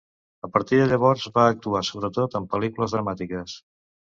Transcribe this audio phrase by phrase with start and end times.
[0.45, 3.59] A partir de llavors va actuar sobretot en pel·lícules dramàtiques.